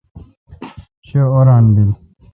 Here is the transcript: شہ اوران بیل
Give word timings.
شہ 1.07 1.19
اوران 1.33 1.65
بیل 1.73 1.89